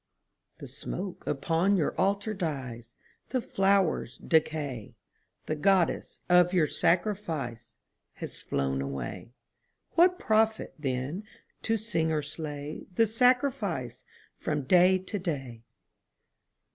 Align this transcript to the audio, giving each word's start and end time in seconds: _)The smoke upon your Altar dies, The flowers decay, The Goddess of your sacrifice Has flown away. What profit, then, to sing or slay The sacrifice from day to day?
_)The 0.57 0.65
smoke 0.65 1.27
upon 1.27 1.77
your 1.77 1.93
Altar 1.95 2.33
dies, 2.33 2.95
The 3.29 3.39
flowers 3.39 4.17
decay, 4.17 4.95
The 5.45 5.55
Goddess 5.55 6.21
of 6.27 6.53
your 6.53 6.65
sacrifice 6.65 7.75
Has 8.13 8.41
flown 8.41 8.81
away. 8.81 9.35
What 9.91 10.17
profit, 10.17 10.73
then, 10.79 11.25
to 11.61 11.77
sing 11.77 12.11
or 12.11 12.23
slay 12.23 12.87
The 12.95 13.05
sacrifice 13.05 14.03
from 14.39 14.63
day 14.63 14.97
to 14.97 15.19
day? 15.19 15.61